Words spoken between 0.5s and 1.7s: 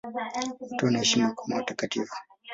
Wote wanaheshimiwa kama